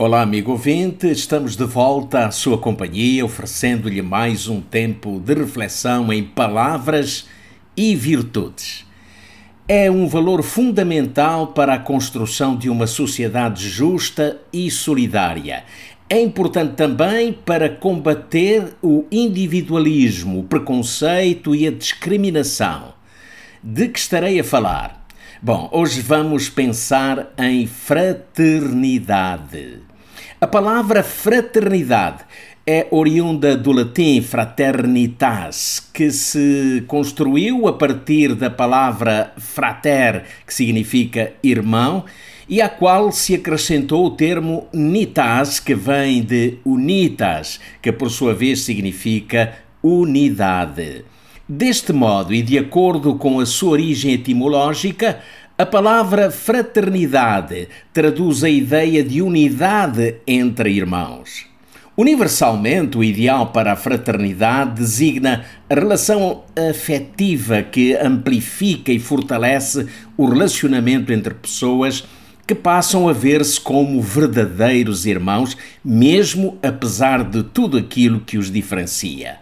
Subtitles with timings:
[0.00, 6.12] Olá, amigo ouvinte, estamos de volta à sua companhia, oferecendo-lhe mais um tempo de reflexão
[6.12, 7.26] em palavras
[7.76, 8.86] e virtudes.
[9.66, 15.64] É um valor fundamental para a construção de uma sociedade justa e solidária.
[16.08, 22.94] É importante também para combater o individualismo, o preconceito e a discriminação.
[23.60, 25.04] De que estarei a falar?
[25.42, 29.87] Bom, hoje vamos pensar em fraternidade.
[30.40, 32.22] A palavra fraternidade
[32.64, 41.32] é oriunda do latim fraternitas, que se construiu a partir da palavra frater, que significa
[41.42, 42.04] irmão,
[42.48, 48.32] e à qual se acrescentou o termo nitas, que vem de unitas, que por sua
[48.32, 51.04] vez significa unidade.
[51.48, 55.18] Deste modo, e de acordo com a sua origem etimológica,
[55.60, 61.46] a palavra fraternidade traduz a ideia de unidade entre irmãos.
[61.96, 70.26] Universalmente, o ideal para a fraternidade designa a relação afetiva que amplifica e fortalece o
[70.26, 72.04] relacionamento entre pessoas
[72.46, 79.38] que passam a ver-se como verdadeiros irmãos, mesmo apesar de tudo aquilo que os diferencia.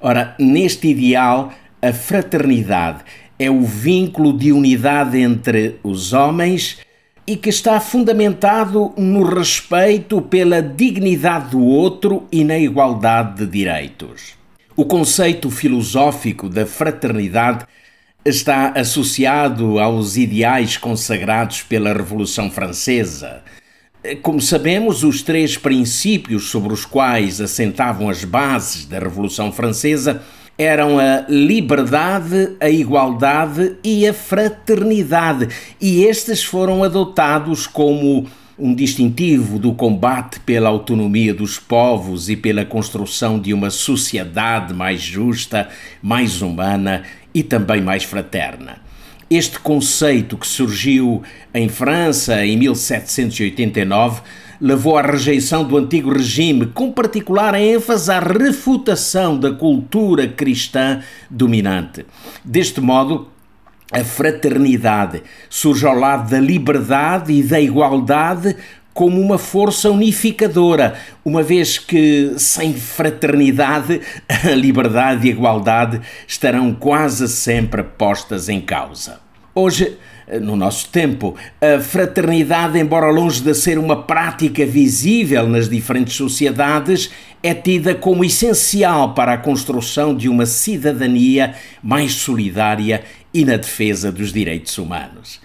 [0.00, 3.00] Ora, neste ideal, a fraternidade
[3.38, 6.78] é o vínculo de unidade entre os homens
[7.26, 14.34] e que está fundamentado no respeito pela dignidade do outro e na igualdade de direitos.
[14.74, 17.66] O conceito filosófico da fraternidade
[18.24, 23.42] está associado aos ideais consagrados pela Revolução Francesa.
[24.22, 30.22] Como sabemos, os três princípios sobre os quais assentavam as bases da Revolução Francesa
[30.58, 35.48] eram a liberdade, a igualdade e a fraternidade,
[35.80, 38.26] e estes foram adotados como
[38.58, 45.00] um distintivo do combate pela autonomia dos povos e pela construção de uma sociedade mais
[45.00, 45.68] justa,
[46.02, 48.87] mais humana e também mais fraterna.
[49.30, 51.22] Este conceito que surgiu
[51.52, 54.22] em França em 1789
[54.58, 62.06] levou à rejeição do antigo regime, com particular ênfase à refutação da cultura cristã dominante.
[62.42, 63.28] Deste modo,
[63.92, 68.56] a fraternidade surge ao lado da liberdade e da igualdade
[68.98, 76.74] como uma força unificadora, uma vez que sem fraternidade, a liberdade e a igualdade estarão
[76.74, 79.20] quase sempre postas em causa.
[79.54, 79.96] Hoje,
[80.42, 81.36] no nosso tempo.
[81.60, 87.08] A fraternidade, embora longe de ser uma prática visível nas diferentes sociedades,
[87.40, 94.10] é tida como essencial para a construção de uma cidadania mais solidária e na defesa
[94.10, 95.40] dos direitos humanos.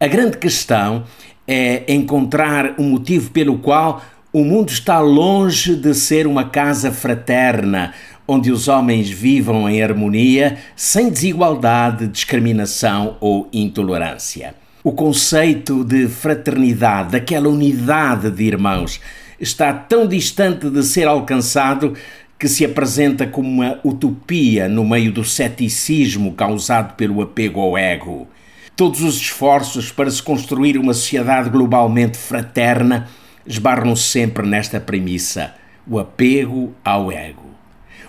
[0.00, 1.04] A grande questão
[1.48, 7.94] é encontrar um motivo pelo qual o mundo está longe de ser uma casa fraterna,
[8.26, 14.54] onde os homens vivam em harmonia, sem desigualdade, discriminação ou intolerância.
[14.84, 19.00] O conceito de fraternidade, daquela unidade de irmãos,
[19.40, 21.94] está tão distante de ser alcançado
[22.38, 28.28] que se apresenta como uma utopia no meio do ceticismo causado pelo apego ao ego.
[28.78, 33.08] Todos os esforços para se construir uma sociedade globalmente fraterna
[33.44, 35.52] esbarram sempre nesta premissa:
[35.84, 37.42] o apego ao ego.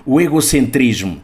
[0.05, 1.23] O egocentrismo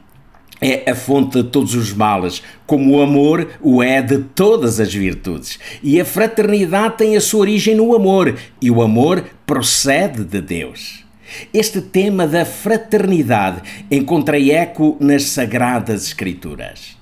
[0.60, 4.92] é a fonte de todos os males, como o amor o é de todas as
[4.92, 5.60] virtudes.
[5.84, 11.06] E a fraternidade tem a sua origem no amor, e o amor procede de Deus.
[11.54, 13.62] Este tema da fraternidade
[13.92, 16.95] encontra eco nas Sagradas Escrituras.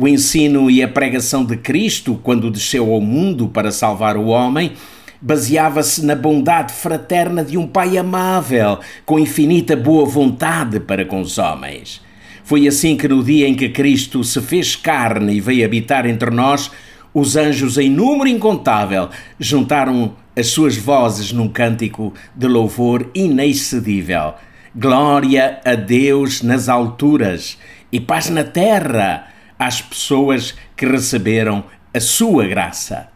[0.00, 4.74] O ensino e a pregação de Cristo, quando desceu ao mundo para salvar o homem,
[5.20, 11.36] baseava-se na bondade fraterna de um pai amável, com infinita boa vontade para com os
[11.36, 12.00] homens.
[12.44, 16.30] Foi assim que no dia em que Cristo se fez carne e veio habitar entre
[16.30, 16.70] nós,
[17.12, 24.34] os anjos em número incontável juntaram as suas vozes num cântico de louvor inexcedível.
[24.76, 27.58] Glória a Deus nas alturas
[27.90, 33.08] e paz na terra às pessoas que receberam a sua graça.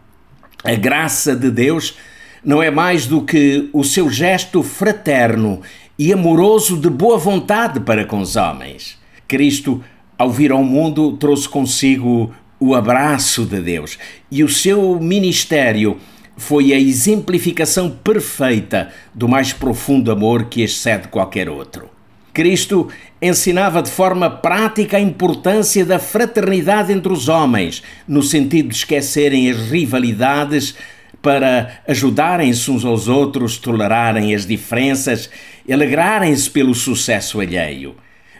[0.65, 1.97] A graça de Deus
[2.45, 5.63] não é mais do que o seu gesto fraterno
[5.99, 8.99] e amoroso de boa vontade para com os homens.
[9.29, 9.83] Cristo,
[10.19, 13.99] ao vir ao mundo, trouxe consigo o abraço de Deus
[14.31, 15.99] e o seu ministério
[16.37, 21.91] foi a exemplificação perfeita do mais profundo amor que excede qualquer outro.
[22.33, 22.89] Cristo
[23.21, 29.51] ensinava de forma prática a importância da fraternidade entre os homens, no sentido de esquecerem
[29.51, 30.75] as rivalidades
[31.21, 35.31] para ajudarem-se uns aos outros, tolerarem as diferenças,
[35.71, 37.95] alegrarem-se pelo sucesso alheio.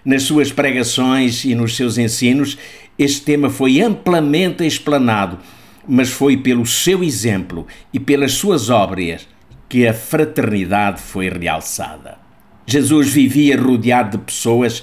[0.05, 2.59] Nas suas pregações e nos seus ensinos,
[2.99, 5.39] este tema foi amplamente explanado,
[5.87, 9.29] mas foi pelo seu exemplo e pelas suas obras
[9.69, 12.22] que a fraternidade foi realçada.
[12.73, 14.83] Jesus vivia rodeado de pessoas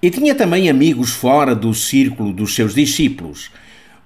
[0.00, 3.50] e tinha também amigos fora do círculo dos seus discípulos.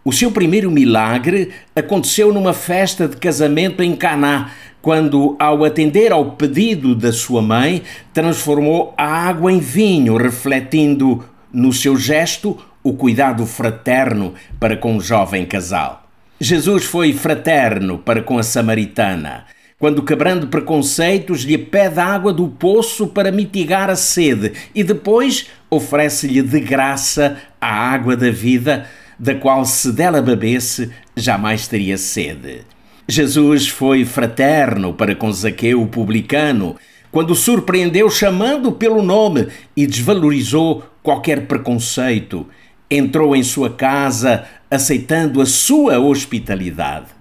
[0.04, 4.50] O seu primeiro milagre aconteceu numa festa de casamento em Caná,
[4.82, 7.82] quando, ao atender ao pedido da sua mãe,
[8.12, 15.00] transformou a água em vinho, refletindo no seu gesto o cuidado fraterno para com o
[15.00, 16.04] jovem casal.
[16.40, 19.44] Jesus foi fraterno para com a samaritana,
[19.80, 26.42] quando, quebrando preconceitos, lhe pede água do poço para mitigar a sede e depois oferece-lhe
[26.42, 28.86] de graça a água da vida,
[29.18, 32.60] da qual, se dela bebesse, jamais teria sede.
[33.08, 36.76] Jesus foi fraterno para com Zaqueu, o publicano,
[37.10, 42.46] quando o surpreendeu chamando pelo nome e desvalorizou qualquer preconceito.
[42.90, 47.19] Entrou em sua casa aceitando a sua hospitalidade.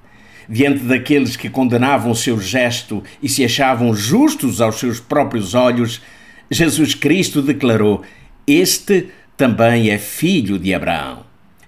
[0.49, 6.01] Diante daqueles que condenavam o seu gesto e se achavam justos aos seus próprios olhos,
[6.49, 8.01] Jesus Cristo declarou:
[8.47, 11.19] Este também é filho de Abraão.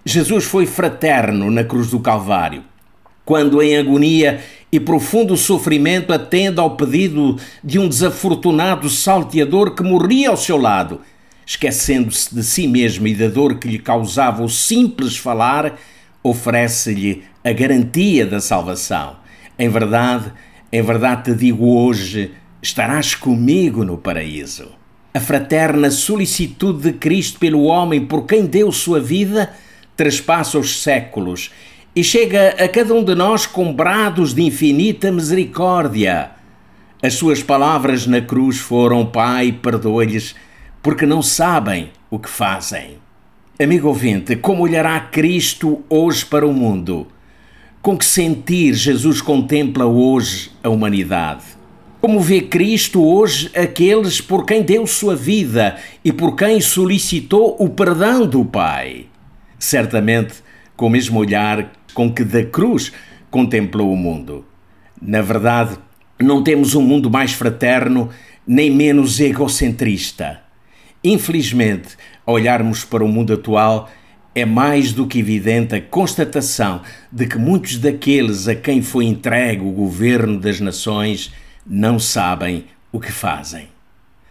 [0.03, 2.63] Jesus foi fraterno na cruz do Calvário
[3.31, 4.41] quando em agonia
[4.71, 11.01] e profundo sofrimento atende ao pedido de um desafortunado salteador que morria ao seu lado,
[11.45, 15.77] esquecendo-se de si mesmo e da dor que lhe causava o simples falar,
[16.23, 19.17] oferece-lhe a garantia da salvação.
[19.57, 20.31] Em verdade,
[20.71, 22.31] em verdade te digo hoje,
[22.61, 24.69] estarás comigo no paraíso.
[25.13, 29.53] A fraterna solicitude de Cristo pelo homem por quem deu sua vida
[29.97, 31.51] trespassa os séculos
[31.95, 36.31] e chega a cada um de nós com brados de infinita misericórdia.
[37.03, 40.35] As suas palavras na cruz foram: Pai, perdoa-lhes,
[40.81, 42.97] porque não sabem o que fazem.
[43.61, 47.05] Amigo ouvinte, como olhará Cristo hoje para o mundo?
[47.79, 51.43] Com que sentir Jesus contempla hoje a humanidade?
[52.01, 57.69] Como vê Cristo hoje aqueles por quem deu sua vida e por quem solicitou o
[57.69, 59.05] perdão do Pai?
[59.59, 60.37] Certamente,
[60.75, 62.91] com o mesmo olhar com que da cruz
[63.29, 64.43] contemplou o mundo.
[64.99, 65.77] Na verdade,
[66.19, 68.09] não temos um mundo mais fraterno
[68.47, 70.50] nem menos egocentrista.
[71.03, 73.89] Infelizmente, ao olharmos para o mundo atual,
[74.33, 76.81] é mais do que evidente a constatação
[77.11, 81.33] de que muitos daqueles a quem foi entregue o governo das nações
[81.65, 83.67] não sabem o que fazem.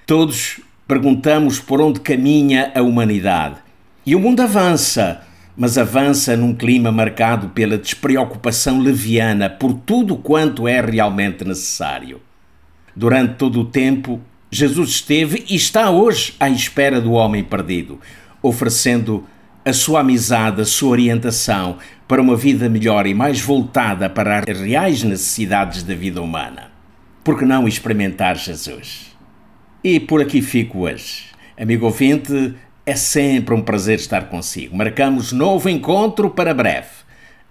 [0.06, 3.56] Todos perguntamos por onde caminha a humanidade.
[4.04, 5.22] E o mundo avança,
[5.56, 12.20] mas avança num clima marcado pela despreocupação leviana por tudo quanto é realmente necessário.
[12.96, 14.20] Durante todo o tempo,
[14.50, 18.00] Jesus esteve e está hoje à espera do homem perdido,
[18.42, 19.24] oferecendo
[19.64, 24.60] a sua amizade, a sua orientação para uma vida melhor e mais voltada para as
[24.60, 26.72] reais necessidades da vida humana.
[27.22, 29.16] Por que não experimentar Jesus?
[29.84, 31.26] E por aqui fico hoje.
[31.56, 34.76] Amigo ouvinte, é sempre um prazer estar consigo.
[34.76, 36.88] Marcamos novo encontro para breve.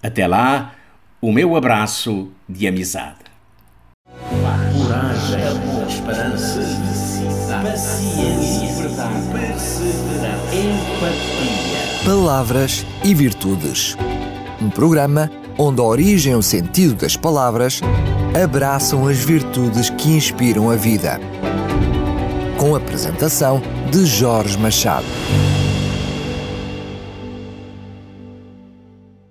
[0.04, 0.74] Até lá,
[1.22, 3.29] o meu abraço de amizade.
[10.52, 12.06] Empatia.
[12.06, 13.96] Palavras e Virtudes.
[14.62, 17.80] Um programa onde a origem e o sentido das palavras
[18.42, 21.20] abraçam as virtudes que inspiram a vida.
[22.58, 25.08] Com a apresentação de Jorge Machado.